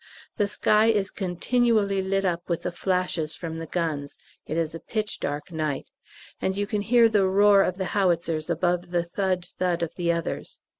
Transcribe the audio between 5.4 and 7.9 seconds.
night and you can hear the roar of the